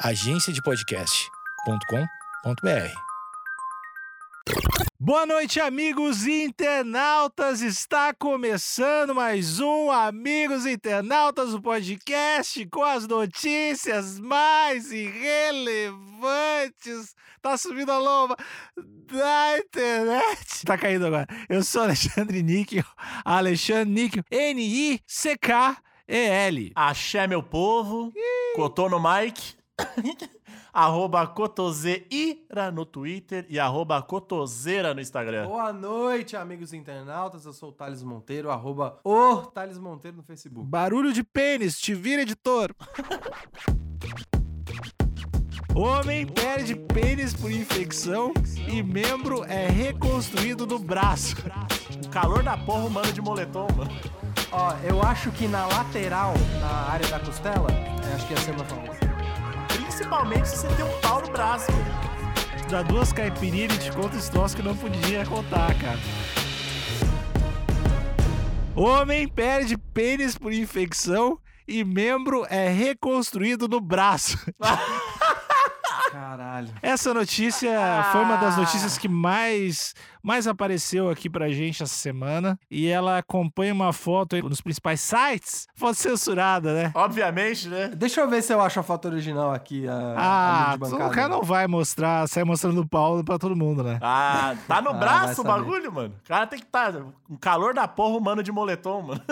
[0.00, 2.92] agenciadepodcast.com.br.
[5.00, 7.62] Boa noite, amigos internautas!
[7.62, 17.14] Está começando mais um Amigos Internautas, o podcast com as notícias mais irrelevantes.
[17.40, 18.36] Tá subindo a lomba
[18.76, 20.66] da internet.
[20.66, 21.26] Tá caindo agora.
[21.48, 22.84] Eu sou Alexandre Níquel,
[23.24, 25.02] Alexandre Níquel, N-I-C-K-E-L.
[26.74, 28.12] Axé, meu povo.
[28.54, 29.55] Cotô no Mike.
[30.72, 35.46] arroba Cotoseira no Twitter e arroba Cotoseira no Instagram.
[35.46, 37.44] Boa noite, amigos internautas.
[37.44, 40.68] Eu sou o Thales Monteiro, arroba o Thales Monteiro no Facebook.
[40.68, 42.74] Barulho de pênis, te vira, editor.
[45.74, 48.32] Homem perde pênis por infecção
[48.66, 51.36] e membro é reconstruído no braço.
[52.02, 53.90] O calor da porra humano de moletom, mano.
[54.50, 58.52] Ó, eu acho que na lateral, na área da costela, é, acho que ia ser
[58.52, 59.05] uma famosa.
[59.96, 61.72] Principalmente se você tem um pau no braço.
[62.68, 65.98] Dá duas caipirinhas e te conta histórias que não podia contar, cara.
[68.74, 74.36] Homem perde pênis por infecção e membro é reconstruído no braço.
[76.12, 76.74] Caralho.
[76.82, 77.70] Essa notícia
[78.12, 79.94] foi uma das notícias que mais,
[80.26, 82.58] mais apareceu aqui pra gente essa semana.
[82.70, 85.66] E ela acompanha uma foto aí nos principais sites.
[85.74, 86.90] Foto censurada, né?
[86.94, 87.88] Obviamente, né?
[87.96, 89.86] Deixa eu ver se eu acho a foto original aqui.
[89.86, 91.06] A, a Ah, bancada.
[91.06, 93.98] o cara não vai mostrar, sai mostrando o pau pra todo mundo, né?
[94.02, 96.14] Ah, tá no Ah, braço o bagulho, mano.
[96.24, 99.20] O cara tem que estar tá um calor da porra humano de moletom, mano.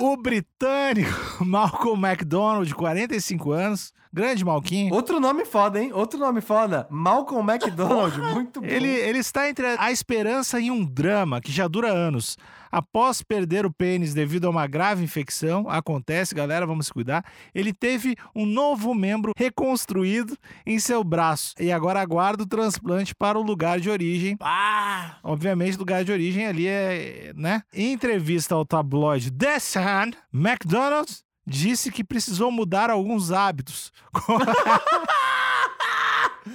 [0.00, 1.10] O britânico
[1.44, 4.92] Malcolm McDonald, de 45 anos, grande Malquinho.
[4.92, 5.92] Outro nome foda, hein?
[5.92, 6.86] Outro nome foda.
[6.90, 8.18] Malcolm McDonald.
[8.34, 8.66] Muito bom.
[8.66, 12.36] Ele, ele está entre a esperança e um drama que já dura anos.
[12.70, 17.24] Após perder o pênis devido a uma grave infecção, acontece, galera, vamos se cuidar.
[17.54, 23.38] Ele teve um novo membro reconstruído em seu braço e agora aguarda o transplante para
[23.38, 24.36] o lugar de origem.
[24.40, 25.18] Ah!
[25.22, 27.62] Obviamente, lugar de origem ali é, né?
[27.72, 33.92] Em entrevista ao tabloide The Sun, McDonald's disse que precisou mudar alguns hábitos,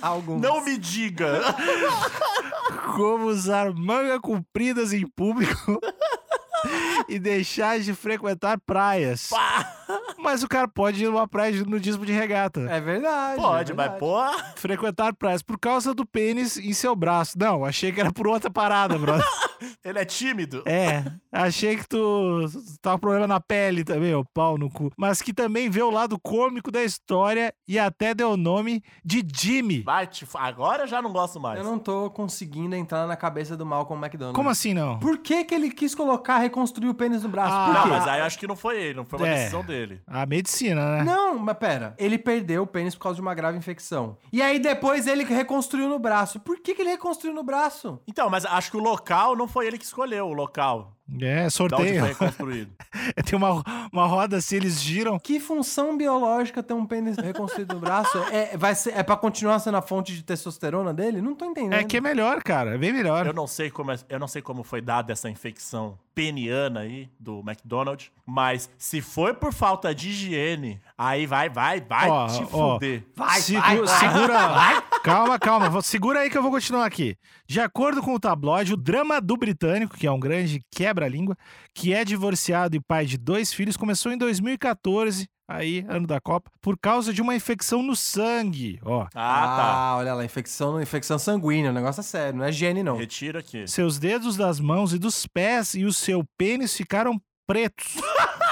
[0.01, 0.41] Alguns.
[0.41, 1.41] Não me diga!
[2.95, 5.79] como usar manga compridas em público
[7.07, 9.27] e deixar de frequentar praias.
[9.27, 9.75] Pá!
[10.17, 12.61] Mas o cara pode ir numa praia de nudismo de regata.
[12.61, 13.41] É verdade.
[13.41, 13.99] Pode, é mas verdade.
[13.99, 14.19] pô.
[14.55, 17.37] Frequentar praias por causa do pênis em seu braço.
[17.37, 19.25] Não, achei que era por outra parada, brother.
[19.83, 20.63] Ele é tímido.
[20.65, 22.45] É, achei que tu
[22.81, 24.91] tava com problema na pele também, o pau no cu.
[24.97, 29.25] Mas que também vê o lado cômico da história e até deu o nome de
[29.33, 29.81] Jimmy.
[29.81, 30.25] Vai, te...
[30.35, 31.57] Agora eu já não gosto mais.
[31.59, 34.35] Eu não tô conseguindo entrar na cabeça do Malcolm McDonald.
[34.35, 34.99] Como assim não?
[34.99, 37.53] Por que, que ele quis colocar, reconstruir o pênis no braço?
[37.55, 39.35] Ah, Por Não, mas aí acho que não foi ele, não foi uma É.
[39.35, 40.01] decisão dele.
[40.07, 41.03] A medicina, né?
[41.03, 41.95] Não, mas pera.
[41.97, 44.17] Ele perdeu o pênis por causa de uma grave infecção.
[44.33, 46.39] E aí depois ele reconstruiu no braço.
[46.39, 47.99] Por que, que ele reconstruiu no braço?
[48.07, 50.93] Então, mas acho que o local não foi ele que escolheu, o local.
[51.21, 51.99] É, sorteio.
[51.99, 52.71] foi reconstruído.
[53.25, 55.17] Tem uma, uma roda assim, eles giram.
[55.19, 58.17] Que função biológica ter um pênis reconstruído no braço?
[58.31, 61.21] É, vai ser, é pra continuar sendo a fonte de testosterona dele?
[61.21, 61.73] Não tô entendendo.
[61.79, 62.75] É que é melhor, cara.
[62.75, 63.25] É bem melhor.
[63.25, 67.09] Eu não sei como é- eu não sei como foi dada essa infecção peniana aí
[67.19, 72.43] do McDonald's, mas se foi por falta de higiene, aí vai, vai, vai Ó, te
[72.51, 72.73] ó.
[72.73, 73.03] fuder.
[73.15, 73.99] Vai, Segu- vai, vai.
[73.99, 74.83] segura.
[75.01, 75.69] Calma, calma.
[75.69, 77.15] Vou- Segura aí que eu vou continuar aqui.
[77.47, 81.37] De acordo com o tabloide, o drama do britânico, que é um grande quebra-língua,
[81.73, 86.51] que é divorciado e pai de dois filhos, começou em 2014, aí, ano da Copa,
[86.61, 88.77] por causa de uma infecção no sangue.
[88.83, 89.07] Ó.
[89.15, 91.71] Ah, Ah, olha lá, infecção, infecção sanguínea.
[91.71, 92.83] O negócio é sério, não é tá.
[92.83, 92.97] não.
[92.97, 93.65] Retira aqui.
[93.67, 97.95] Seus dedos das mãos e dos pés e o seu pênis ficaram pretos.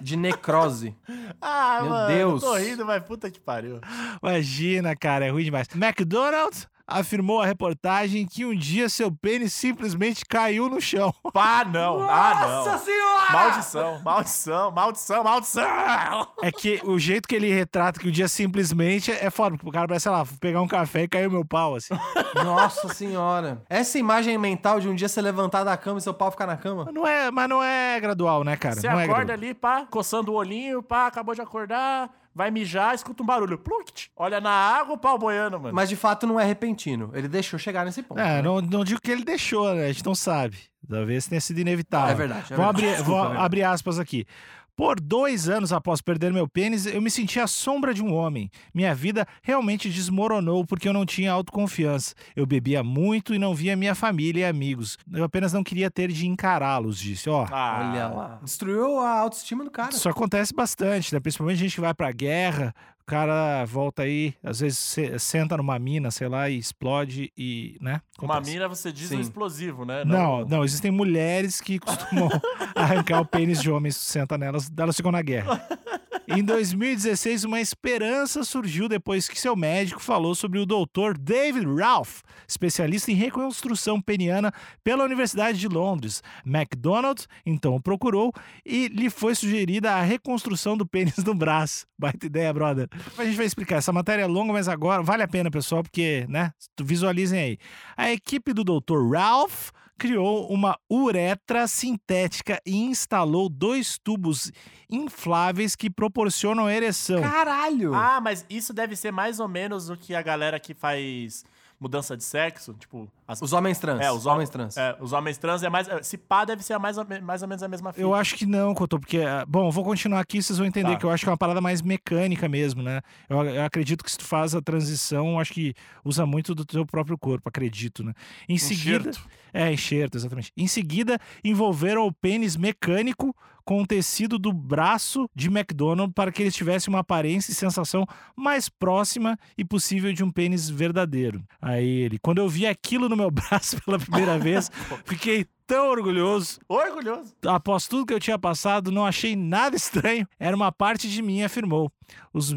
[0.00, 0.94] De necrose.
[1.40, 2.40] Ah, Meu mano, Deus.
[2.42, 3.80] tô rindo, mas puta que pariu.
[4.22, 5.68] Imagina, cara, é ruim demais.
[5.74, 11.12] McDonald's afirmou à reportagem que um dia seu pênis simplesmente caiu no chão.
[11.32, 12.08] Pá, não.
[12.08, 12.64] ah, não.
[12.64, 13.32] Nossa senhora!
[13.32, 16.28] Maldição, maldição, maldição, maldição.
[16.42, 19.72] É que o jeito que ele retrata que o dia simplesmente é foda, porque o
[19.72, 21.94] cara parece, sei lá, pegar um café e caiu meu pau, assim.
[22.44, 23.62] Nossa senhora.
[23.68, 26.56] Essa imagem mental de um dia você levantar da cama e seu pau ficar na
[26.56, 26.84] cama?
[26.84, 28.76] Mas não é, mas não é gradual, né, cara?
[28.76, 29.46] Você não é acorda gradual.
[29.46, 33.56] ali, pá, coçando o olhinho, pá, acabou de acordar, vai mijar, escuta um barulho.
[33.56, 34.10] Pluct.
[34.14, 35.74] Olha na água, o pau boiando, mano.
[35.74, 37.10] Mas de fato não é repentino.
[37.14, 38.20] Ele deixou chegar nesse ponto.
[38.20, 38.42] É, né?
[38.42, 39.86] não, não digo que ele deixou, né?
[39.86, 40.58] A gente não sabe.
[40.86, 42.10] Talvez tenha sido inevitável.
[42.10, 42.68] É verdade, é vou verdade.
[42.68, 43.46] abrir, Desculpa, vou é verdade.
[43.46, 44.26] abrir aspas aqui.
[44.76, 48.50] Por dois anos após perder meu pênis, eu me senti à sombra de um homem.
[48.74, 52.14] Minha vida realmente desmoronou porque eu não tinha autoconfiança.
[52.36, 54.98] Eu bebia muito e não via minha família e amigos.
[55.10, 57.30] Eu apenas não queria ter de encará-los, disse.
[57.30, 58.40] Ó, Ah, Olha lá.
[58.42, 59.90] Destruiu a autoestima do cara.
[59.94, 61.20] isso acontece bastante, né?
[61.20, 62.74] Principalmente gente que vai pra guerra,
[63.06, 68.00] cara volta aí, às vezes se- senta numa mina, sei lá, e explode e, né?
[68.20, 68.52] Uma acontece.
[68.52, 69.20] mina, você diz um Sim.
[69.20, 70.04] explosivo, né?
[70.04, 72.28] Não, não, existem mulheres que costumam
[72.74, 75.60] arrancar o pênis de homens, senta nelas, elas ficam na guerra.
[76.28, 81.16] Em 2016, uma esperança surgiu depois que seu médico falou sobre o Dr.
[81.16, 84.52] David Ralph, especialista em reconstrução peniana
[84.82, 86.24] pela Universidade de Londres.
[86.44, 88.32] McDonald então o procurou
[88.64, 91.86] e lhe foi sugerida a reconstrução do pênis no braço.
[91.96, 92.88] Baita ideia, brother.
[93.16, 93.76] A gente vai explicar.
[93.76, 96.50] Essa matéria é longa, mas agora vale a pena, pessoal, porque, né?
[96.80, 97.58] Visualizem aí.
[97.96, 99.12] A equipe do Dr.
[99.12, 104.50] Ralph criou uma uretra sintética e instalou dois tubos
[104.90, 107.20] infláveis que proporcionam ereção.
[107.22, 107.94] Caralho!
[107.94, 111.44] Ah, mas isso deve ser mais ou menos o que a galera que faz
[111.78, 113.06] mudança de sexo, tipo...
[113.28, 114.00] as- Os homens trans.
[114.00, 114.76] É, os homens hom- trans.
[114.78, 115.86] É, os homens trans é mais...
[116.06, 118.00] Se pá, deve ser a mais, ou mais ou menos a mesma fita.
[118.00, 119.18] Eu acho que não, Cotô, porque.
[119.18, 120.96] ah, Bom, vou continuar aqui, vocês vão entender Tá.
[120.96, 123.02] que eu acho que é uma parada mais mecânica mesmo, né?
[123.28, 126.64] Eu, eu acredito que se tu faz a transição, eu acho que usa muito do
[126.64, 128.14] teu próprio corpo, acredito, né?
[128.48, 129.10] Em seguida.
[129.10, 129.28] Enxerto.
[129.56, 130.52] É, enxerto, exatamente.
[130.54, 136.42] Em seguida, envolveram o pênis mecânico com o tecido do braço de McDonald para que
[136.42, 138.06] ele tivesse uma aparência e sensação
[138.36, 141.42] mais próxima e possível de um pênis verdadeiro.
[141.60, 144.70] Aí ele, quando eu vi aquilo no meu braço pela primeira vez,
[145.06, 146.60] fiquei tão orgulhoso.
[146.68, 147.34] Orgulhoso.
[147.46, 150.28] Após tudo que eu tinha passado, não achei nada estranho.
[150.38, 151.90] Era uma parte de mim, afirmou.
[152.30, 152.54] Os,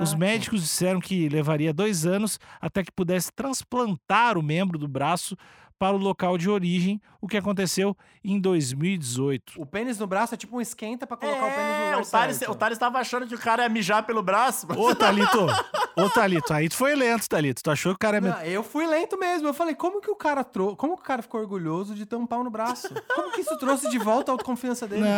[0.00, 5.36] os médicos disseram que levaria dois anos até que pudesse transplantar o membro do braço
[5.78, 9.54] para o local de origem, o que aconteceu em 2018.
[9.60, 12.02] O pênis no braço é tipo um esquenta pra colocar o pênis no É, lugar
[12.02, 12.52] o Thales, certo.
[12.52, 14.66] o Thales tava achando que o cara ia mijar pelo braço.
[14.76, 15.46] Ô, Thalito!
[15.96, 17.62] Ô, Thalito, aí tu foi lento, Thalito.
[17.62, 18.20] Tu achou que o cara é...
[18.20, 19.48] Não, eu fui lento mesmo.
[19.48, 20.76] Eu falei, como que o cara trou...
[20.76, 22.88] como que o cara ficou orgulhoso de ter um pau no braço?
[23.14, 25.02] Como que isso trouxe de volta a autoconfiança dele?
[25.02, 25.08] Não.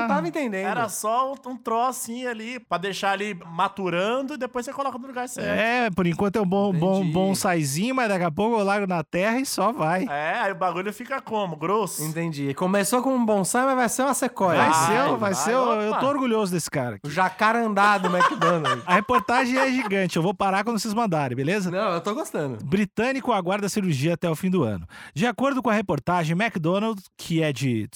[0.00, 0.66] não tava entendendo.
[0.66, 5.06] Era só um, um trocinho ali, pra deixar ali maturando e depois você coloca no
[5.06, 5.48] lugar certo.
[5.48, 8.86] É, por enquanto é um bom, bom, bom saizinho, mas daqui a pouco eu largo
[8.86, 10.04] na terra e só vai.
[10.08, 11.56] É, aí o bagulho fica como?
[11.56, 12.04] Grosso.
[12.04, 12.52] Entendi.
[12.52, 14.58] Começou com um bonsai, mas vai ser uma sequoia.
[14.58, 15.52] Vai Vai, ser, vai, vai, ser.
[15.52, 16.98] Eu, eu tô orgulhoso desse cara.
[17.02, 18.82] O jacarandá do McDonald's.
[18.86, 21.70] A reportagem é gigante, eu vou parar quando vocês mandarem, beleza?
[21.70, 22.62] Não, eu tô gostando.
[22.62, 24.86] Britânico aguarda cirurgia até o fim do ano.
[25.14, 27.88] De acordo com a reportagem, McDonald, que é de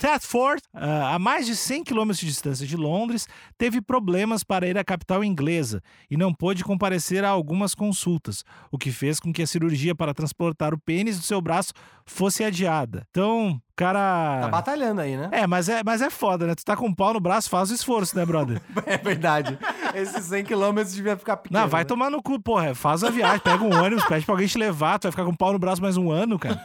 [0.00, 4.76] Thetford, ah, a mais de 100 quilômetros de distância de Londres, teve problemas para ir
[4.76, 5.80] à capital inglesa
[6.10, 8.42] e não pôde comparecer a algumas consultas,
[8.72, 11.72] o que fez com que a cirurgia para transportar o pênis do seu braço
[12.04, 12.63] fosse adiada.
[13.10, 14.40] Então, cara.
[14.42, 15.28] Tá batalhando aí, né?
[15.32, 16.54] É, mas é, mas é foda, né?
[16.54, 18.60] Tu tá com um pau no braço, faz o esforço, né, brother?
[18.86, 19.58] É verdade.
[19.94, 21.60] Esses 100 quilômetros devia ficar pequeno.
[21.60, 21.86] Não, vai né?
[21.86, 22.74] tomar no cu, porra.
[22.74, 25.30] Faz a viagem, pega um ônibus, pede pra alguém te levar, tu vai ficar com
[25.30, 26.64] um pau no braço mais um ano, cara.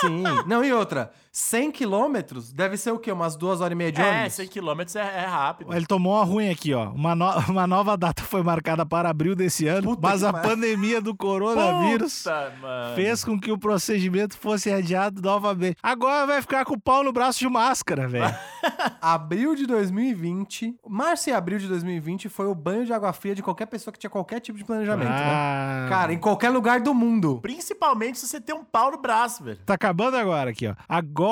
[0.00, 0.22] Sim.
[0.46, 1.10] Não, e outra.
[1.38, 3.12] 100 quilômetros deve ser o quê?
[3.12, 4.32] Umas duas horas e meia de É, ônibus?
[4.32, 5.74] 100 km é, é rápido.
[5.74, 6.88] Ele tomou uma ruim aqui, ó.
[6.92, 10.32] Uma, no- uma nova data foi marcada para abril desse ano, Puta mas que a
[10.32, 12.54] pandemia do coronavírus Puta,
[12.94, 15.76] fez com que o procedimento fosse adiado novamente.
[15.82, 18.34] Agora vai ficar com o pau no braço de máscara, velho.
[19.02, 20.74] Abril de 2020.
[20.88, 23.98] Março e abril de 2020 foi o banho de água fria de qualquer pessoa que
[23.98, 25.14] tinha qualquer tipo de planejamento, né?
[25.22, 25.86] Ah.
[25.90, 27.40] Cara, em qualquer lugar do mundo.
[27.42, 29.58] Principalmente se você tem um pau no braço, velho.
[29.66, 30.74] Tá acabando agora aqui, ó.
[30.88, 31.25] Agora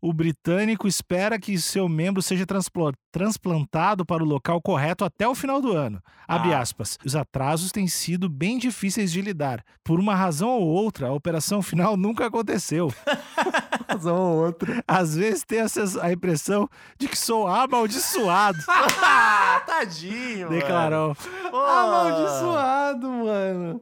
[0.00, 2.44] o britânico espera que seu membro seja
[3.12, 6.00] transplantado para o local correto até o final do ano.
[6.28, 6.60] Abre Ah.
[6.60, 6.96] aspas.
[7.04, 9.62] Os atrasos têm sido bem difíceis de lidar.
[9.84, 12.92] Por uma razão ou outra, a operação final nunca aconteceu.
[13.88, 14.82] Razão ou outra.
[14.86, 15.64] Às vezes tenho
[16.02, 20.60] a impressão de que sou amaldiçoado, Ah, tadinho, mano.
[20.60, 21.16] declarou.
[21.50, 21.56] Pô.
[21.56, 23.80] Amaldiçoado, mano.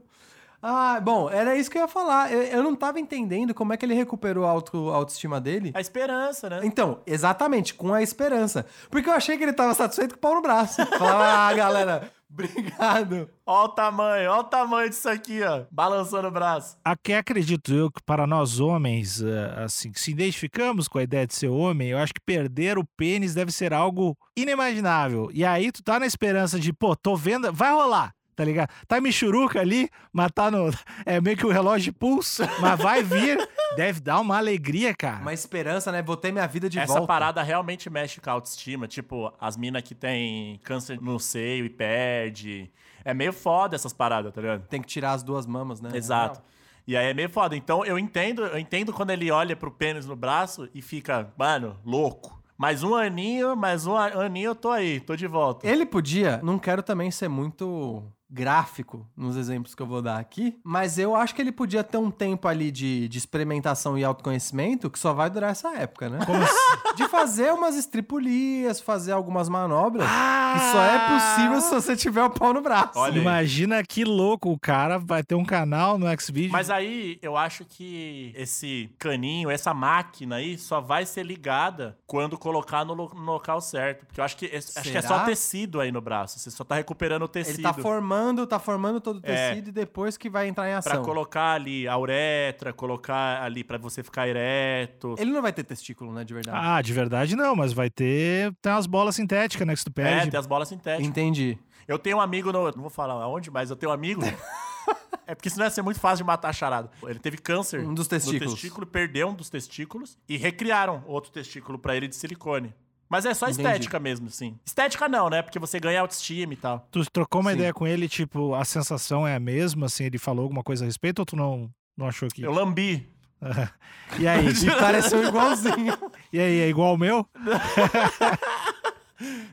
[0.60, 2.32] Ah, bom, era isso que eu ia falar.
[2.32, 5.70] Eu, eu não tava entendendo como é que ele recuperou a, auto, a autoestima dele.
[5.74, 6.60] A esperança, né?
[6.64, 8.66] Então, exatamente, com a esperança.
[8.90, 10.84] Porque eu achei que ele tava satisfeito com o pau no braço.
[10.98, 13.30] Falava, ah, galera, obrigado.
[13.46, 15.62] Ó o tamanho, ó o tamanho disso aqui, ó.
[15.70, 16.76] Balançando o braço.
[16.84, 21.26] Aqui acredito eu que para nós homens, eh, assim, que se identificamos com a ideia
[21.26, 25.30] de ser homem, eu acho que perder o pênis deve ser algo inimaginável.
[25.32, 28.12] E aí tu tá na esperança de, pô, tô vendo, vai rolar.
[28.38, 28.71] Tá ligado?
[28.87, 30.71] Tá michuruca ali, mas tá no.
[31.04, 33.37] É meio que o relógio de pulso, mas vai vir.
[33.75, 35.23] Deve dar uma alegria, cara.
[35.23, 36.00] Uma esperança, né?
[36.02, 37.09] Vou ter minha vida de Essa volta.
[37.09, 38.87] parada realmente mexe com a autoestima.
[38.87, 42.71] Tipo, as minas que tem câncer no seio e perde.
[43.04, 44.68] É meio foda essas paradas, tá ligado?
[44.68, 45.90] Tem que tirar as duas mamas, né?
[45.92, 46.40] Exato.
[46.87, 47.57] E aí é meio foda.
[47.57, 51.76] Então eu entendo, eu entendo quando ele olha pro pênis no braço e fica, mano,
[51.85, 52.40] louco.
[52.57, 55.64] Mais um aninho, mais um aninho eu tô aí, tô de volta.
[55.64, 60.58] Ele podia, não quero também ser muito gráfico nos exemplos que eu vou dar aqui,
[60.62, 64.90] mas eu acho que ele podia ter um tempo ali de, de experimentação e autoconhecimento
[64.90, 66.18] que só vai durar essa época, né?
[66.26, 66.94] Como assim?
[66.97, 72.30] De fazer umas estripulias, fazer algumas manobras que só é possível se você tiver o
[72.30, 72.99] pau no braço.
[72.99, 73.20] Olha aí.
[73.20, 76.52] Imagina que louco, o cara vai ter um canal no Xvideos.
[76.52, 82.37] Mas aí eu acho que esse caninho, essa máquina aí, só vai ser ligada quando
[82.38, 84.06] colocar no, lo- no local certo.
[84.06, 86.38] Porque eu acho que, é- acho que é só tecido aí no braço.
[86.38, 87.56] Você só tá recuperando o tecido.
[87.56, 89.50] Ele tá formando, tá formando todo o É.
[89.50, 91.04] tecido e depois que vai entrar em Pra ação.
[91.04, 95.14] colocar ali a uretra, colocar ali pra você ficar ereto.
[95.18, 96.58] Ele não vai ter testículo, né, de verdade.
[96.60, 98.52] Ah, de verdade não, mas vai ter.
[98.62, 99.75] Tem umas bolas sintéticas, né?
[99.75, 100.30] Que tu É, pede.
[100.30, 101.06] tem as bolas sintéticas.
[101.06, 101.58] Entendi.
[101.87, 104.20] Eu tenho um amigo, no, não vou falar aonde, mas eu tenho um amigo.
[105.26, 106.90] é porque senão ia ser muito fácil de matar a charada.
[107.04, 108.52] Ele teve câncer Um dos testículos.
[108.54, 112.75] testículo, perdeu um dos testículos e recriaram outro testículo pra ele de silicone.
[113.08, 113.62] Mas é só Entendi.
[113.62, 114.58] estética mesmo, sim.
[114.64, 115.40] Estética não, né?
[115.42, 116.86] Porque você ganha autoestima e tal.
[116.90, 117.56] Tu trocou uma Sim.
[117.56, 120.86] ideia com ele, tipo, a sensação é a mesma, assim, ele falou alguma coisa a
[120.86, 122.42] respeito ou tu não, não achou que.
[122.42, 123.08] Eu lambi.
[124.18, 124.48] E aí?
[124.48, 125.96] E pareceu igualzinho.
[126.32, 127.28] e aí, é igual o meu?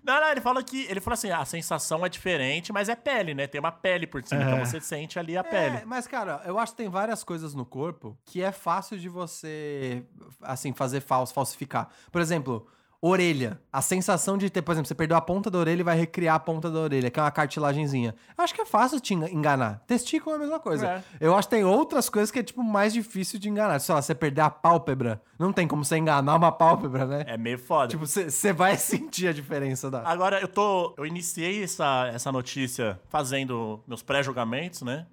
[0.03, 0.85] Não, não, ele falou que.
[0.85, 3.47] Ele falou assim: a sensação é diferente, mas é pele, né?
[3.47, 4.43] Tem uma pele por cima.
[4.43, 4.45] É.
[4.45, 5.77] Então você sente ali a pele.
[5.77, 9.09] É, mas, cara, eu acho que tem várias coisas no corpo que é fácil de
[9.09, 10.03] você,
[10.41, 11.89] assim, fazer falso, falsificar.
[12.11, 12.67] Por exemplo,
[13.01, 13.59] orelha.
[13.71, 16.35] A sensação de ter, por exemplo, você perdeu a ponta da orelha e vai recriar
[16.35, 18.15] a ponta da orelha, que é uma cartilagenzinha.
[18.37, 19.83] Eu acho que é fácil te enga- enganar.
[19.87, 20.87] Testículo é a mesma coisa.
[20.87, 21.03] É.
[21.19, 23.79] Eu acho que tem outras coisas que é, tipo, mais difícil de enganar.
[23.79, 25.21] Sei lá, você perder a pálpebra.
[25.37, 27.23] Não tem como você enganar uma pálpebra, né?
[27.27, 27.87] É meio foda.
[27.89, 30.01] Tipo, você vai sentir a diferença da...
[30.07, 30.93] Agora, eu tô.
[30.97, 35.05] Eu iniciei essa, essa notícia fazendo meus pré-julgamentos, né?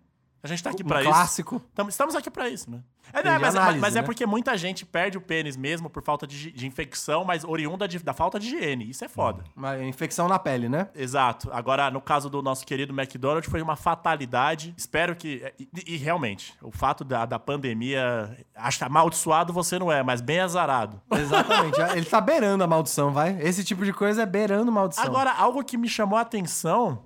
[0.43, 1.09] A gente tá aqui um pra isso.
[1.11, 1.63] clássico.
[1.75, 2.81] Tamo- Estamos aqui pra isso, né?
[3.13, 4.07] É, né, de mas, análise, mas é né?
[4.07, 7.99] porque muita gente perde o pênis mesmo por falta de, de infecção, mas oriunda de-
[7.99, 8.89] da falta de higiene.
[8.89, 9.45] Isso é foda.
[9.57, 10.89] Uma infecção na pele, né?
[10.95, 11.51] Exato.
[11.53, 14.75] Agora, no caso do nosso querido McDonald's, foi uma fatalidade.
[14.77, 15.43] Espero que.
[15.59, 18.37] E, e realmente, o fato da, da pandemia.
[18.55, 21.01] Acho que amaldiçoado você não é, mas bem azarado.
[21.11, 21.81] Exatamente.
[21.97, 23.37] Ele tá beirando a maldição, vai.
[23.41, 25.05] Esse tipo de coisa é beirando maldição.
[25.05, 27.05] Agora, algo que me chamou a atenção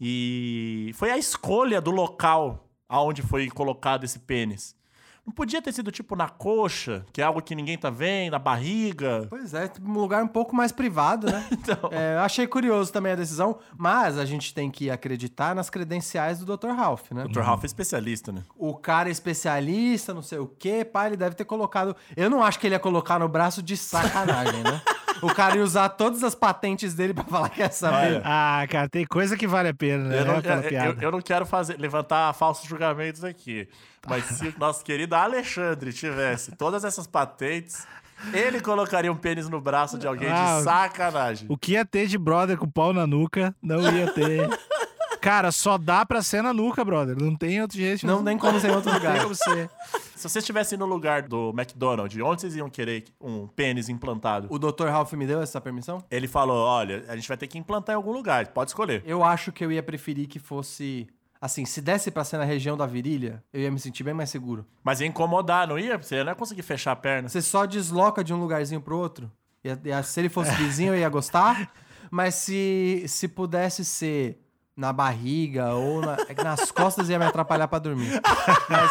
[0.00, 4.74] e foi a escolha do local aonde foi colocado esse pênis.
[5.28, 8.38] Não podia ter sido tipo na coxa, que é algo que ninguém tá vendo, na
[8.38, 9.26] barriga.
[9.28, 11.46] Pois é, tipo, um lugar um pouco mais privado, né?
[11.52, 15.68] Então, É, eu achei curioso também a decisão, mas a gente tem que acreditar nas
[15.68, 16.68] credenciais do Dr.
[16.70, 17.24] Ralph, né?
[17.26, 17.40] o Dr.
[17.40, 18.42] Ralph é especialista, né?
[18.56, 21.94] O cara é especialista, não sei o quê, pá, ele deve ter colocado.
[22.16, 24.80] Eu não acho que ele ia colocar no braço de sacanagem, né?
[25.22, 27.96] O cara ia usar todas as patentes dele pra falar que ia saber.
[28.16, 30.20] Olha, Ah, cara, tem coisa que vale a pena, né?
[30.20, 30.40] Eu não, eu-
[30.94, 33.68] eu- eu não quero fazer, levantar falsos julgamentos aqui.
[34.06, 37.86] Mas se o nosso querido Alexandre tivesse todas essas patentes,
[38.32, 41.46] ele colocaria um pênis no braço de alguém Ah, de sacanagem.
[41.50, 44.48] O que ia ter de brother com pau na nuca, não ia ter.
[45.28, 47.14] Cara, só dá pra ser na nuca, brother.
[47.20, 48.06] Não tem outro jeito.
[48.06, 49.22] Não tem como ser em outro Não lugar.
[49.22, 49.68] como ser.
[50.16, 54.46] Se vocês estivessem no lugar do McDonald's, onde vocês iam querer um pênis implantado?
[54.50, 54.86] O Dr.
[54.86, 56.02] Ralph me deu essa permissão?
[56.10, 59.02] Ele falou: olha, a gente vai ter que implantar em algum lugar, pode escolher.
[59.04, 61.06] Eu acho que eu ia preferir que fosse.
[61.38, 64.30] Assim, se desse pra ser na região da virilha, eu ia me sentir bem mais
[64.30, 64.64] seguro.
[64.82, 65.98] Mas ia incomodar, não ia?
[65.98, 67.28] Você não ia conseguir fechar a perna.
[67.28, 69.30] Você só desloca de um lugarzinho pro outro.
[69.62, 71.70] Ia- ia- se ele fosse vizinho, eu ia gostar.
[72.10, 74.40] Mas se, se pudesse ser
[74.78, 78.20] na barriga ou na- é nas costas, ia me atrapalhar pra dormir.
[78.68, 78.90] Mas,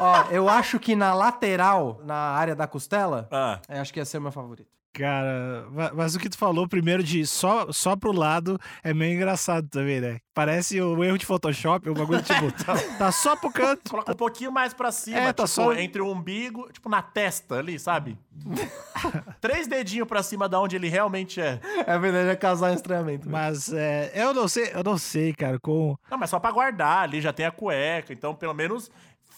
[0.00, 4.04] ó, eu acho que na lateral, na área da costela, Ah, eu acho que ia
[4.06, 4.70] ser o meu favorito.
[4.98, 9.14] Cara, ma- mas o que tu falou primeiro de só, só pro lado é meio
[9.14, 10.18] engraçado também, né?
[10.34, 12.50] Parece o erro de Photoshop, o bagulho, tipo,
[12.98, 13.90] tá só pro canto.
[13.90, 17.00] coloca um pouquinho mais pra cima, É, tá tipo, só- entre o umbigo, tipo na
[17.00, 18.18] testa ali, sabe?
[19.40, 21.60] Três dedinhos pra cima da onde ele realmente é.
[21.86, 23.28] É verdade, é casar estranhamento.
[23.30, 25.96] Mas é, eu não sei, eu não sei, cara, com.
[26.10, 28.90] Não, mas só pra guardar ali, já tem a cueca, então pelo menos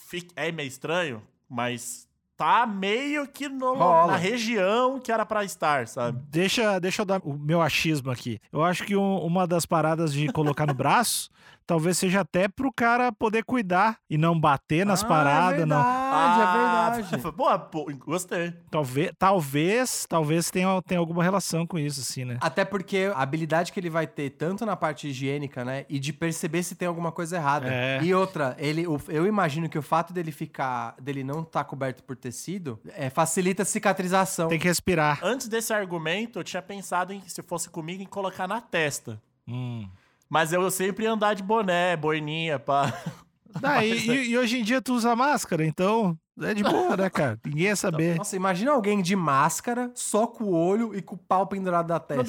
[0.09, 2.07] fica- é meio estranho, mas
[2.41, 6.17] tá meio que no- na região que era pra estar, sabe?
[6.29, 8.39] Deixa, deixa eu dar o meu achismo aqui.
[8.51, 11.29] Eu acho que um- uma das paradas de colocar no braço
[11.67, 15.77] talvez seja até pro cara poder cuidar e não bater nas Ah, paradas, é não.
[15.83, 16.70] verdade, é verdade.
[17.35, 18.53] Boa, pô, gostei.
[18.69, 22.37] Talvez, talvez, talvez tenha, tenha alguma relação com isso, assim, né?
[22.41, 25.85] Até porque a habilidade que ele vai ter, tanto na parte higiênica, né?
[25.89, 27.67] E de perceber se tem alguma coisa errada.
[27.71, 27.99] É.
[28.03, 30.95] E outra, ele, eu imagino que o fato dele ficar.
[31.01, 34.47] dele não estar coberto por tecido é, facilita a cicatrização.
[34.49, 35.19] Tem que respirar.
[35.23, 39.21] Antes desse argumento, eu tinha pensado em, se fosse comigo, em colocar na testa.
[39.47, 39.87] Hum.
[40.29, 42.93] Mas eu sempre ia andar de boné, boininha, pá.
[43.63, 47.07] Ah, e, e- e hoje em dia tu usa máscara, então É de boa, né,
[47.09, 47.37] cara?
[47.45, 48.15] Ninguém ia saber.
[48.17, 51.99] Nossa, imagina alguém de máscara, só com o olho e com o pau pendurado da
[51.99, 52.23] testa.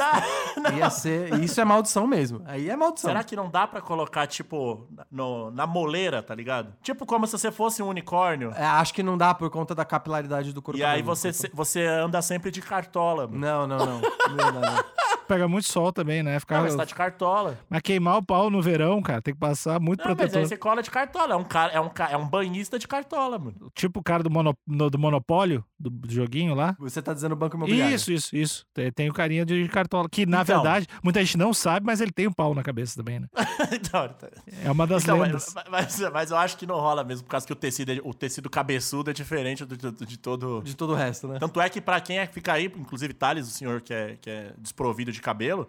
[0.57, 0.73] Não dá.
[0.76, 2.43] Ia ser, isso é maldição mesmo.
[2.45, 3.09] Aí é maldição.
[3.11, 6.75] Será que não dá pra colocar, tipo, no, na moleira, tá ligado?
[6.83, 8.52] Tipo como se você fosse um unicórnio.
[8.55, 10.79] É, acho que não dá por conta da capilaridade do corpo.
[10.79, 13.38] E aí você, se- você anda sempre de cartola, mano.
[13.38, 14.00] Não, não, não.
[14.00, 14.85] Não, não, não.
[15.33, 16.39] Pega muito sol também, né?
[16.39, 16.57] Ficar...
[16.57, 17.59] Não, mas tá de cartola.
[17.71, 20.41] Mas queimar o pau no verão, cara, tem que passar muito Não, mas protetor.
[20.41, 21.33] aí você cola de cartola.
[21.33, 23.71] É um, cara, é, um, é um banhista de cartola, mano.
[23.75, 26.77] Tipo o cara do, mono- no- do Monopólio, do, do joguinho lá.
[26.79, 27.95] Você tá dizendo banco imobiliário.
[27.95, 28.67] Isso, isso, isso.
[28.73, 30.09] Tem, tem o carinha de cartola.
[30.09, 30.62] Que, na Então.
[30.62, 33.27] verdade, muita gente não sabe, mas ele tem um pau na cabeça também, né?
[33.73, 34.29] então, tá-
[34.65, 35.53] É uma das então, lendas.
[35.55, 38.01] mas, mas, mas eu acho que não rola mesmo, por causa que o tecido, é-
[38.05, 40.62] o tecido cabeçudo é diferente do, do- de todo.
[40.62, 41.39] De todo o resto, né?
[41.41, 44.31] Tanto é que pra quem é, fica aí, inclusive Thales, o senhor que é, que
[44.31, 45.69] é desprovido de cabelo,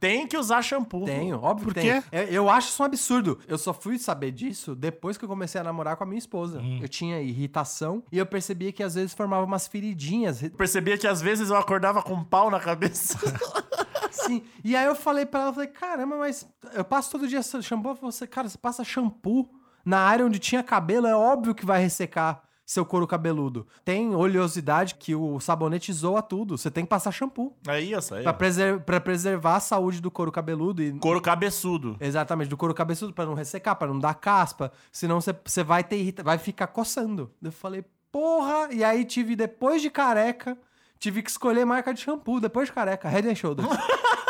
[0.00, 1.04] tem que usar shampoo.
[1.04, 2.00] Tenho, óbvio Por que tem.
[2.00, 2.08] quê?
[2.10, 3.38] Eu, eu acho isso um absurdo.
[3.46, 6.58] Eu só fui saber disso depois que eu comecei a namorar com a minha esposa.
[6.58, 6.78] Hum.
[6.80, 10.40] Eu tinha irritação e eu percebia que às vezes formava umas feridinhas.
[10.56, 13.18] Percebia que às vezes eu acordava com um pau na cabeça.
[14.10, 14.42] Sim.
[14.64, 17.96] E aí eu falei pra ela, falei, caramba, mas eu passo todo dia shampoo.
[18.08, 19.48] Assim, cara, você passa shampoo
[19.84, 22.42] na área onde tinha cabelo, é óbvio que vai ressecar
[22.72, 23.66] seu couro cabeludo.
[23.84, 26.56] Tem oleosidade que o sabonete zoa tudo.
[26.56, 27.56] Você tem que passar shampoo.
[27.66, 28.22] É isso aí.
[28.22, 31.96] Pra, preser- pra preservar a saúde do couro cabeludo e Couro cabeçudo.
[31.98, 34.70] Exatamente, do couro cabeçudo, pra não ressecar, pra não dar caspa.
[34.92, 37.28] Senão você- você vai ter irrita, vai ficar coçando.
[37.42, 38.68] Eu falei, porra!
[38.70, 40.56] E aí tive, depois de careca,
[40.96, 43.68] tive que escolher marca de shampoo, depois de careca, Head and Shoulders.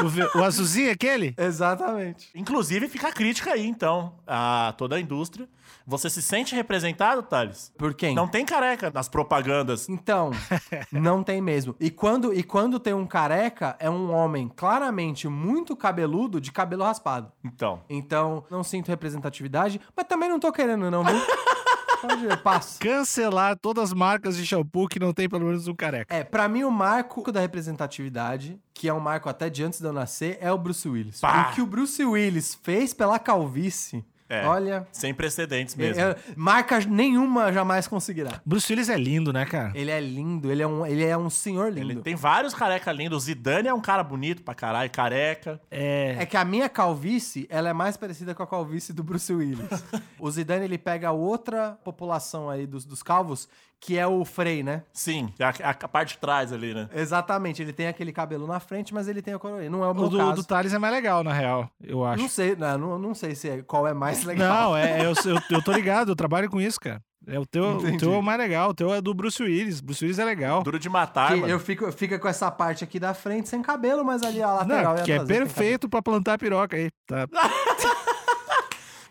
[0.00, 1.34] O, o azulzinho é aquele?
[1.36, 2.28] Exatamente.
[2.34, 5.48] Inclusive, fica a crítica aí, então, a toda a indústria.
[5.86, 7.72] Você se sente representado, Thales?
[7.78, 8.14] Por quem?
[8.14, 9.88] Não tem careca nas propagandas.
[9.88, 10.30] Então,
[10.92, 11.74] não tem mesmo.
[11.80, 16.84] E quando, e quando tem um careca, é um homem claramente muito cabeludo de cabelo
[16.84, 17.32] raspado.
[17.42, 17.82] Então.
[17.88, 21.16] Então, não sinto representatividade, mas também não tô querendo, não, viu?
[22.00, 22.78] Pode, passo.
[22.78, 26.14] Cancelar todas as marcas de shampoo que não tem pelo menos um careca.
[26.14, 29.86] É, pra mim o marco da representatividade, que é um marco até de antes de
[29.86, 31.20] eu nascer, é o Bruce Willis.
[31.20, 31.50] Pá!
[31.50, 34.46] O que o Bruce Willis fez pela calvície, É.
[34.46, 36.02] olha, Sem precedentes mesmo.
[36.02, 38.40] é- é- marca nenhuma jamais conseguirá.
[38.44, 39.72] Bruce Willis é lindo, né, cara?
[39.74, 41.92] Ele é lindo, ele é um, ele é um senhor lindo.
[41.92, 43.22] Ele tem vários careca lindos.
[43.22, 45.60] O Zidane é um cara bonito pra caralho, careca.
[45.70, 46.16] É.
[46.20, 49.66] É que a minha calvície, ela é mais parecida com a calvície do Bruce Willis.
[50.18, 53.48] o Zidane, ele pega outra população aí dos, dos calvos,
[53.80, 54.82] que é o Frey, né?
[54.92, 56.88] Sim, é a, a- a parte de trás ali, né?
[56.94, 59.62] Exatamente, ele tem aquele cabelo na frente, mas ele tem a coroa.
[59.70, 60.32] Não é o meu O do, caso.
[60.34, 62.20] do Thales é mais legal, na real, eu acho.
[62.22, 64.70] Não sei, não, não, não sei se é, qual é mais legal.
[64.70, 67.00] Não, é, eu, eu, eu tô ligado, eu trabalho com isso, cara.
[67.26, 69.82] É o teu, o teu é o mais legal, o teu é do Bruce Willis.
[69.82, 70.62] Bruce Willis é legal.
[70.62, 71.52] Duro de matar, Que mano.
[71.52, 74.94] eu fico, fica com essa parte aqui da frente sem cabelo, mas ali a lateral
[74.94, 76.88] Não, a que é perfeito pra plantar piroca aí.
[77.06, 77.28] Tá.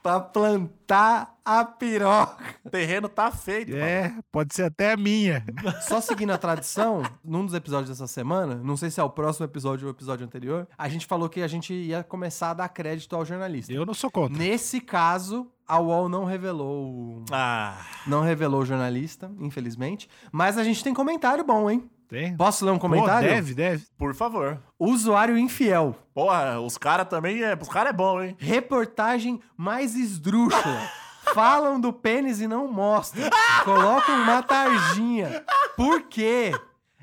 [0.08, 2.42] Pra plantar a piroca.
[2.64, 3.84] O terreno tá feito, mano.
[3.84, 5.46] É, pode ser até a minha.
[5.82, 9.46] Só seguindo a tradição, num dos episódios dessa semana, não sei se é o próximo
[9.46, 12.70] episódio ou o episódio anterior, a gente falou que a gente ia começar a dar
[12.70, 13.74] crédito ao jornalista.
[13.74, 14.38] Eu não sou contra.
[14.38, 17.26] Nesse caso, a UOL não revelou.
[17.30, 21.90] Ah, não revelou o jornalista, infelizmente, mas a gente tem comentário bom, hein?
[22.08, 22.38] Tem?
[22.38, 23.28] Posso ler um Pô, comentário?
[23.28, 23.86] deve, deve.
[23.98, 24.60] por favor.
[24.80, 25.96] Usuário infiel.
[26.14, 27.44] Porra, os caras também.
[27.44, 28.36] É, os caras é bom, hein?
[28.40, 30.90] Reportagem mais esdrúxula.
[31.34, 33.30] Falam do pênis e não mostram.
[33.66, 35.44] Colocam uma tarjinha.
[35.76, 36.54] Por quê?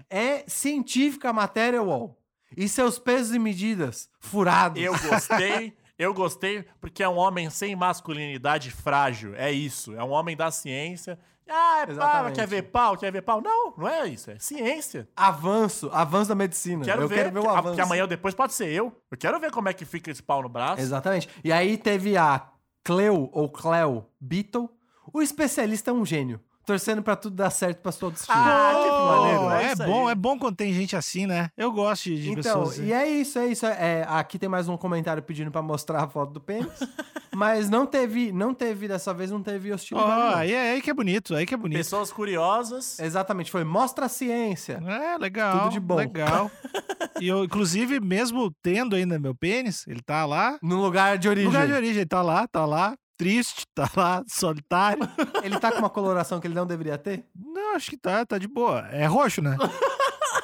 [0.09, 2.19] É científica a matéria, UOL.
[2.57, 4.81] E seus pesos e medidas furados.
[4.83, 5.77] Eu gostei.
[5.98, 9.35] Eu gostei porque é um homem sem masculinidade frágil.
[9.37, 9.94] É isso.
[9.94, 11.18] É um homem da ciência.
[11.48, 13.40] Ah, é pau, quer ver pau, quer ver pau.
[13.42, 14.30] Não, não é isso.
[14.30, 15.07] É ciência.
[15.14, 16.85] Avanço, avanço da medicina.
[16.85, 17.16] Quero eu ver.
[17.16, 17.68] quero ver o porque- avanço.
[17.74, 18.96] Porque amanhã ou depois pode ser eu.
[19.11, 20.80] Eu quero ver como é que fica esse pau no braço.
[20.80, 21.28] Exatamente.
[21.44, 22.48] E aí teve a
[22.83, 24.70] Cleo ou Cleo Beatle.
[25.12, 26.40] O especialista é um gênio.
[26.64, 28.42] Torcendo pra tudo dar certo pra todos os times.
[28.42, 29.50] Ah, que Pô, maneiro.
[29.50, 31.50] É, É bom, é bom quando tem gente assim, né?
[31.57, 32.87] Eu gosto de, de Então, pessoas assim.
[32.87, 33.66] e é isso, é isso.
[33.66, 36.68] É, aqui tem mais um comentário pedindo pra mostrar a foto do pênis.
[37.35, 40.11] mas não teve, não teve, dessa vez não teve Ó, hostilidade.
[40.11, 40.35] não.
[40.38, 41.77] aí, é aí que é bonito, aí que é bonito.
[41.79, 42.98] Pessoas curiosas.
[42.98, 44.81] Exatamente, foi mostra a ciência.
[44.87, 45.61] É, legal.
[45.61, 45.96] Tudo de bom.
[45.96, 46.50] Legal.
[47.20, 50.59] e eu, inclusive, mesmo tendo ainda meu pênis, ele tá lá.
[50.62, 51.46] No lugar de origem.
[51.48, 52.94] Lugar de origem, ele tá lá, tá lá.
[53.16, 55.09] Triste, tá lá, solitário.
[55.42, 57.24] Ele tá com uma coloração que ele não deveria ter?
[57.35, 58.81] Não, acho que tá, tá de boa.
[58.90, 59.57] É roxo, né?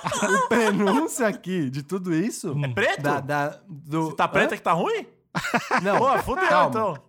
[0.02, 2.54] O prenúncio aqui de tudo isso.
[2.64, 3.02] É preto?
[3.02, 5.06] Da, da- do, Se tá preto é que tá ruim?
[5.34, 5.80] Hã?
[5.82, 6.68] Não, Pô, fudeu calma.
[6.70, 7.02] então.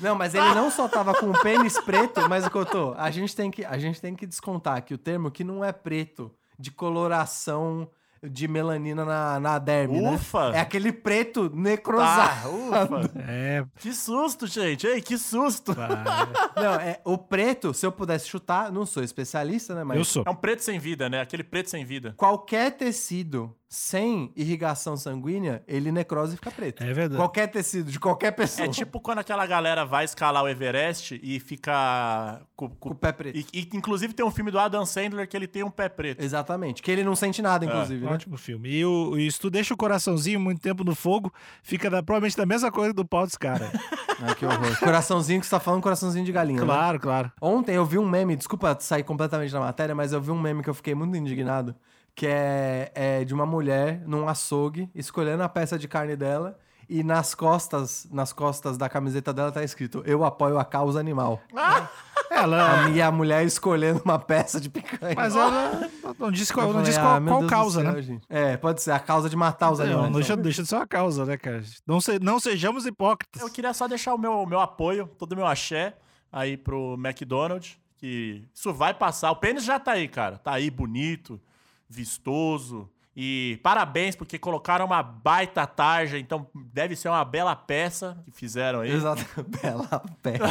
[0.00, 2.94] Não, mas ele não só tava com o pênis preto, mas o que eu tô,
[2.96, 5.70] a gente tem que, a gente tem que descontar aqui o termo que não é
[5.72, 7.88] preto de coloração
[8.30, 10.12] de melanina na, na derme, né?
[10.12, 10.52] Ufa!
[10.54, 12.48] É aquele preto necrosado.
[12.72, 13.10] Ah, ufa.
[13.18, 14.86] É, que susto, gente.
[14.86, 15.74] Ei, que susto.
[16.56, 19.84] Não, é, o preto, se eu pudesse chutar, não sou especialista, né?
[19.84, 20.24] Mas eu sou.
[20.26, 21.20] É um preto sem vida, né?
[21.20, 22.14] Aquele preto sem vida.
[22.16, 26.82] qualquer tecido sem irrigação sanguínea, ele necrose e fica preto.
[26.84, 27.16] É verdade.
[27.16, 28.66] Qualquer tecido, de qualquer pessoa.
[28.66, 32.94] É tipo quando aquela galera vai escalar o Everest e fica com, com- Com o
[32.94, 33.36] pé preto.
[33.36, 36.22] E, e, inclusive tem um filme do Adam Sandler que ele tem um pé preto.
[36.22, 36.82] Exatamente.
[36.82, 38.12] Que ele não sente nada, inclusive, né?
[38.12, 38.68] Ótimo filme.
[38.70, 41.32] E o, se tu deixa o coraçãozinho muito tempo no fogo,
[41.62, 43.70] fica da, provavelmente da mesma coisa do pau desse cara.
[44.22, 44.78] Ah, que horror.
[44.78, 46.64] Coraçãozinho que você tá falando, coraçãozinho de galinha, né?
[46.64, 47.32] claro, claro.
[47.42, 50.62] Ontem eu vi um meme, desculpa sair completamente da matéria, mas eu vi um meme
[50.62, 51.74] que eu fiquei muito indignado,
[52.14, 57.02] que é, é de uma mulher num açougue, escolhendo a peça de carne dela, e
[57.02, 61.40] nas costas, nas costas da camiseta dela tá escrito, eu apoio a causa animal.
[62.30, 62.90] Ela.
[62.90, 65.14] E a mulher escolhendo uma peça de picanha.
[65.16, 67.92] Mas ela não disse qual, Eu não falei, disse "Ah, qual, meu qual causa, céu,
[67.92, 68.02] né?
[68.02, 70.04] gente." É, pode ser a causa de matar os Não, animais.
[70.06, 70.42] não deixa, então.
[70.42, 71.62] deixa de ser uma causa, né, cara?
[71.86, 73.40] Não, se, não sejamos hipócritas.
[73.40, 75.94] Eu queria só deixar o meu, o meu apoio, todo o meu axé
[76.32, 79.30] aí pro McDonald's, que isso vai passar.
[79.30, 80.36] O pênis já tá aí, cara.
[80.38, 81.40] Tá aí bonito,
[81.94, 82.88] vistoso.
[83.16, 88.80] E parabéns, porque colocaram uma baita tarja, então deve ser uma bela peça que fizeram
[88.80, 88.90] aí.
[88.90, 89.24] Exato.
[89.62, 90.44] Bela peça.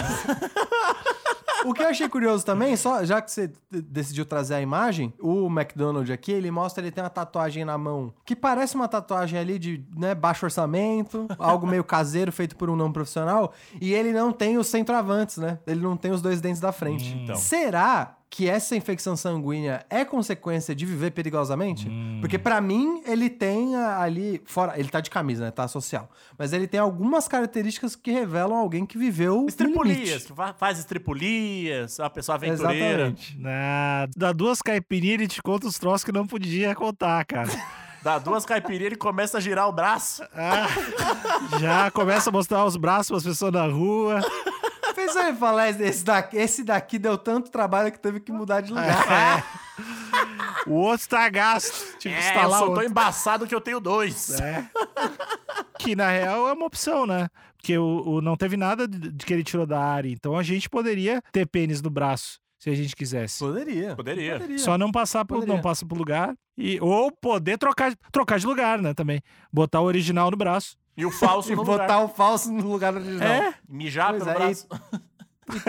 [1.66, 5.48] O que eu achei curioso também, só já que você decidiu trazer a imagem, o
[5.48, 9.58] McDonald's aqui, ele mostra ele tem uma tatuagem na mão que parece uma tatuagem ali
[9.58, 14.32] de né, baixo orçamento, algo meio caseiro feito por um não profissional, e ele não
[14.32, 15.60] tem os centroavantes, né?
[15.66, 17.14] Ele não tem os dois dentes da frente.
[17.14, 17.36] Então.
[17.36, 21.88] Será que essa infecção sanguínea é consequência de viver perigosamente?
[22.20, 25.52] Porque pra mim ele tem ali fora, ele tá de camisa, né?
[25.52, 29.46] Tá social, mas ele tem algumas características que revelam alguém que viveu.
[29.48, 33.04] Estripulias, que fa- faz estripulias, a pessoa aventureira.
[33.04, 33.38] Exatamente.
[33.46, 37.52] Ah, dá duas caipirinhas e te conta os troços que não podia contar, cara.
[38.02, 40.24] Dá duas caipirinhas ele começa a girar o braço.
[40.36, 40.68] Ah,
[41.60, 44.22] já começa a mostrar os braços para as pessoas na rua.
[45.06, 48.72] Fez ele falar, esse daqui, esse daqui deu tanto trabalho que teve que mudar de
[48.72, 49.46] lugar.
[50.68, 51.98] O outro tá gasto.
[51.98, 54.40] Tive que É, eu instalar sou tão embaçado que eu tenho dois.
[54.40, 54.66] É.
[55.80, 57.28] Que na real é uma opção, né?
[57.58, 60.10] Porque o, o- não teve nada de, de que ele tirou da área.
[60.10, 63.40] Então a gente poderia ter pênis no braço, se a gente quisesse.
[63.40, 63.96] Poderia.
[63.96, 64.40] Poderia.
[64.58, 65.54] Só não passar por, Poderia.
[65.56, 66.34] não passa pro lugar.
[66.58, 68.94] E, ou poder trocar, trocar de lugar, né?
[68.94, 69.22] Também.
[69.52, 70.76] Botar o original no braço.
[70.96, 72.04] E o falso E no botar lugar.
[72.06, 73.28] o falso no lugar original.
[73.28, 73.54] É.
[73.68, 74.68] Mijar Pois pelo é, braço.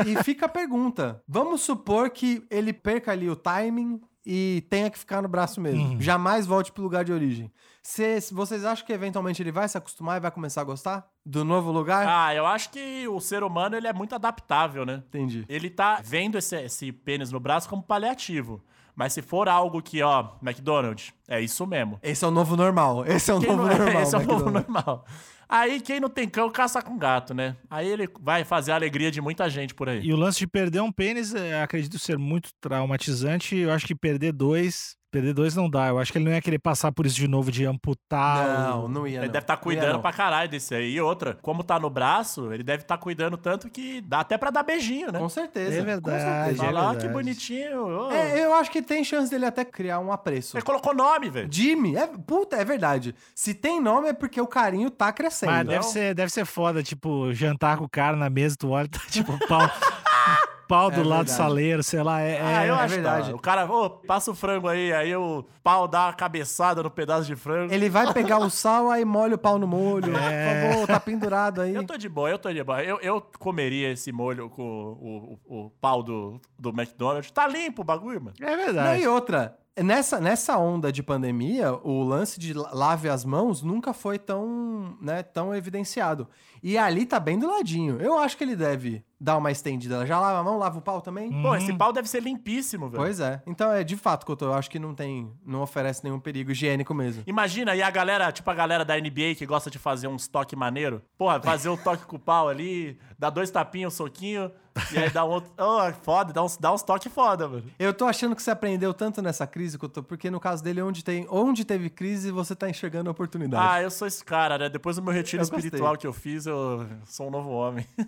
[0.06, 4.88] E, e fica a pergunta: vamos supor que ele perca ali o timing e tenha
[4.88, 5.82] que ficar no braço mesmo.
[5.82, 6.00] Uhum.
[6.00, 7.52] Jamais volte pro lugar de origem.
[7.82, 11.44] Cês- vocês acham que eventualmente ele vai se acostumar e vai começar a gostar do
[11.44, 12.06] novo lugar?
[12.08, 15.02] Ah, eu acho que o ser humano ele é muito adaptável, né?
[15.08, 15.44] Entendi.
[15.48, 18.62] Ele tá vendo esse, esse pênis no braço como paliativo.
[18.96, 21.98] Mas se for algo que, ó, McDonald's, é isso mesmo.
[22.02, 23.04] Esse é o novo normal.
[23.06, 24.02] Esse é o Quem novo não- normal.
[24.02, 24.68] Esse é o novo McDonald's.
[24.72, 25.04] normal.
[25.48, 27.54] Aí quem não tem cão caça com gato, né?
[27.68, 30.00] Aí ele vai fazer a alegria de muita gente por aí.
[30.02, 33.56] E o lance de perder um pênis, é, acredito ser muito traumatizante.
[33.56, 34.96] Eu acho que perder dois.
[35.14, 35.86] Perder dois não dá.
[35.86, 38.48] Eu acho que ele não ia querer passar por isso de novo, de amputar.
[38.48, 39.18] Não, não ia.
[39.18, 39.32] Ele não.
[39.32, 40.00] deve estar ia, cuidando não.
[40.00, 40.94] pra caralho desse aí.
[40.94, 44.50] E outra, como tá no braço, ele deve estar cuidando tanto que dá até pra
[44.50, 45.20] dar beijinho, né?
[45.20, 45.78] Com certeza.
[45.78, 46.64] É verdade, certeza.
[46.64, 47.86] Fala, ah, que bonitinho.
[47.86, 48.10] ô.
[48.10, 50.56] É, eu acho que tem chance dele até criar um apreço.
[50.56, 51.48] Ele colocou nome, velho.
[51.48, 53.14] Jimmy, é, puta, é verdade.
[53.36, 55.52] Se tem nome é porque o carinho tá crescendo.
[55.52, 58.88] Mas deve ser, deve ser foda, tipo, jantar com o cara na mesa, tu olha,
[58.88, 59.60] tá tipo, pau,
[60.68, 61.30] pau do É lado do verdade.
[61.30, 62.20] saleiro, sei lá.
[62.20, 63.32] É, Ah, é- eu é acho verdade.
[63.32, 67.26] O cara, ô, passa o frango aí, aí o pau dá uma cabeçada no pedaço
[67.26, 67.72] de frango.
[67.72, 70.12] Ele vai pegar o sal, aí molha o pau no molho.
[70.12, 71.74] Por favor, tá pendurado aí.
[71.74, 72.82] Eu tô de boa, eu tô de boa.
[72.82, 77.30] Eu, eu comeria esse molho com o, o, o pau do, do McDonald's.
[77.30, 78.36] Tá limpo o bagulho, mano.
[78.40, 79.02] é Não, verdade.
[79.02, 83.92] e outra, nessa, nessa onda de pandemia, o lance de la- lave as mãos nunca
[83.92, 86.28] foi tão, né, tão evidenciado.
[86.62, 88.00] E ali tá bem do ladinho.
[88.00, 90.04] Eu acho que ele deve dar uma estendida.
[90.04, 91.32] Já lava a mão, lava o pau também?
[91.40, 93.02] Pô, esse pau deve ser limpíssimo, velho.
[93.02, 93.42] Pois é.
[93.46, 96.92] Então é de fato, Couto, eu acho que não tem, não oferece nenhum perigo higiênico
[96.92, 97.22] mesmo.
[97.26, 100.54] Imagina aí a galera, tipo a galera da NBA que gosta de fazer uns toque
[100.54, 101.00] maneiro.
[101.16, 104.52] Porra, fazer um toque com o pau ali, dá dois tapinhos, um soquinho,
[104.92, 105.50] e aí dá um outro.
[105.58, 107.64] Oh, foda, dá uns, dá uns toques foda, mano.
[107.78, 111.04] Eu tô achando que você aprendeu tanto nessa crise, Couto, porque no caso dele, onde,
[111.04, 113.66] tem, onde teve crise, você tá enxergando a oportunidade.
[113.68, 114.68] Ah, eu sou esse cara, né?
[114.68, 115.66] Depois do meu retiro Eu gostei.
[115.68, 117.86] espiritual que eu fiz, eu sou um novo homem.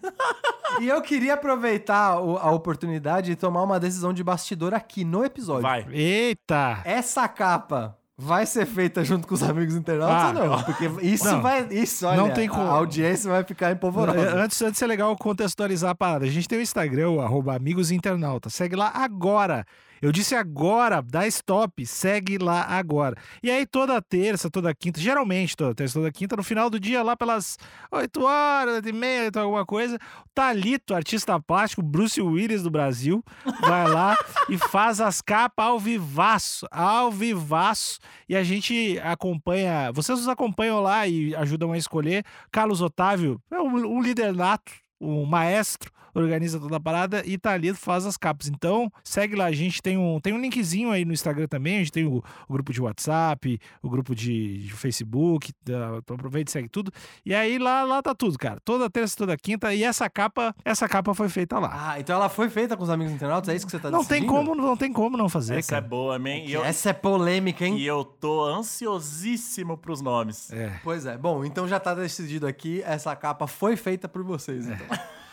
[0.78, 5.24] E eu queria aproveitar o- a oportunidade e tomar uma decisão de bastidor aqui no
[5.24, 5.62] episódio.
[5.62, 5.86] Vai.
[5.90, 6.82] Eita!
[6.84, 10.62] Essa capa vai ser feita junto com os amigos internautas Ah, ou não?
[10.62, 11.42] Porque isso Não.
[11.42, 11.66] vai.
[11.70, 12.62] Isso, olha, Não tem como.
[12.62, 14.34] a audiência vai ficar empolvorosa.
[14.36, 16.24] Antes, antes é legal contextualizar a parada.
[16.24, 18.48] A gente tem o Instagram, o arroba Amigos Internauta.
[18.50, 19.66] Segue lá agora.
[20.00, 23.16] Eu disse agora, dá stop, segue lá agora.
[23.42, 27.02] E aí toda terça, toda quinta, geralmente toda terça, toda quinta, no final do dia,
[27.02, 27.56] lá pelas
[27.90, 29.98] 8 horas, 8 e meia, 8 alguma coisa,
[30.34, 33.24] Talito, artista plástico, Bruce Willis do Brasil,
[33.60, 34.16] vai lá
[34.48, 37.98] e faz as capas ao vivaço, ao vivaço.
[38.28, 42.24] E a gente acompanha, vocês nos acompanham lá e ajudam a escolher.
[42.50, 47.78] Carlos Otávio é um, um líder nato, um maestro, organiza toda a parada e Thalito
[47.78, 48.48] faz as capas.
[48.48, 51.78] Então, segue lá, a gente tem um, tem um linkzinho aí no Instagram também, a
[51.78, 56.50] gente tem o, o grupo de WhatsApp, o grupo de, de Facebook, da, então aproveita
[56.50, 56.90] e segue tudo.
[57.24, 58.58] E aí lá, lá tá tudo, cara.
[58.64, 61.70] Toda terça, toda quinta e essa capa, essa capa foi feita lá.
[61.72, 63.48] Ah, então ela foi feita com os amigos internautas?
[63.48, 65.76] É isso que você tá não tem como, não tem como não fazer, Essa é
[65.76, 65.86] cara.
[65.86, 66.30] boa, man.
[66.30, 67.76] E eu, Essa é polêmica, hein?
[67.78, 70.50] e eu tô ansiosíssimo pros nomes.
[70.52, 70.80] É.
[70.82, 71.16] Pois é.
[71.16, 72.82] Bom, então já tá decidido aqui.
[72.84, 74.86] Essa capa foi feita por vocês, então.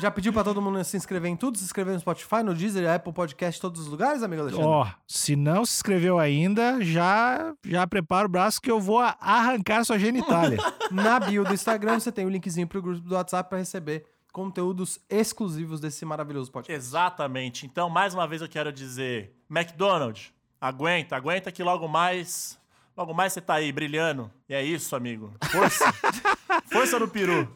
[0.00, 1.58] Já pediu pra todo mundo se inscrever em tudo?
[1.58, 4.66] Se inscrever no Spotify, no Deezer, Apple Podcast, todos os lugares, amigo Alexandre?
[4.66, 9.16] Ó, se não se inscreveu ainda, já já prepara o braço que eu vou a-
[9.20, 10.58] arrancar sua genitália.
[10.92, 15.00] Na bio do Instagram você tem o linkzinho pro grupo do WhatsApp pra receber conteúdos
[15.10, 16.76] exclusivos desse maravilhoso podcast.
[16.78, 17.66] Exatamente.
[17.66, 22.56] Então, mais uma vez eu quero dizer, McDonald's, aguenta, aguenta que logo mais,
[22.96, 24.30] logo mais você tá aí brilhando.
[24.48, 25.32] E é isso, amigo.
[25.50, 25.92] Força.
[26.70, 27.52] Força no peru.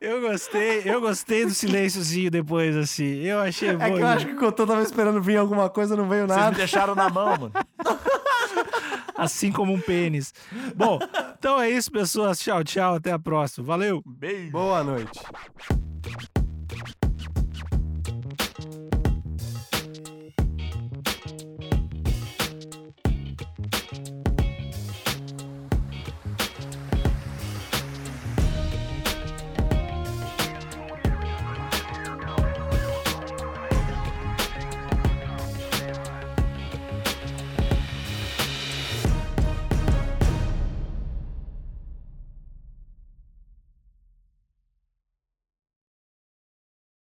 [0.00, 3.16] Eu gostei, eu gostei do silênciozinho depois, assim.
[3.16, 3.84] Eu achei bom.
[3.84, 6.36] É que eu acho que o Cotô tava esperando vir alguma coisa, não veio Vocês
[6.38, 6.56] me nada.
[6.56, 7.52] deixaram na mão, mano.
[9.16, 10.32] Assim como um pênis.
[10.76, 11.00] Bom,
[11.36, 12.38] então é isso, pessoas.
[12.38, 12.94] Tchau, tchau.
[12.94, 13.66] Até a próxima.
[13.66, 14.00] Valeu.
[14.06, 14.52] Beijo.
[14.52, 15.20] Boa noite.